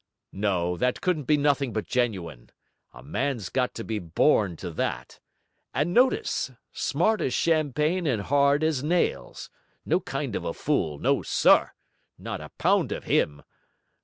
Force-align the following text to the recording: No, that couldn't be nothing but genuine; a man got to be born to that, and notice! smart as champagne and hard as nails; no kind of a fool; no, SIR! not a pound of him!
No, 0.33 0.77
that 0.77 0.99
couldn't 0.99 1.25
be 1.25 1.37
nothing 1.37 1.73
but 1.73 1.85
genuine; 1.85 2.49
a 2.91 3.03
man 3.03 3.39
got 3.53 3.75
to 3.75 3.83
be 3.83 3.99
born 3.99 4.55
to 4.57 4.71
that, 4.71 5.19
and 5.75 5.93
notice! 5.93 6.49
smart 6.73 7.21
as 7.21 7.35
champagne 7.35 8.07
and 8.07 8.23
hard 8.23 8.63
as 8.63 8.83
nails; 8.83 9.51
no 9.85 9.99
kind 9.99 10.35
of 10.35 10.43
a 10.43 10.55
fool; 10.55 10.97
no, 10.97 11.21
SIR! 11.21 11.73
not 12.17 12.41
a 12.41 12.49
pound 12.57 12.91
of 12.91 13.03
him! 13.03 13.43